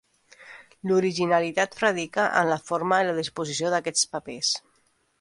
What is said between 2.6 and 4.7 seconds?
forma i la disposició d'aquests papers.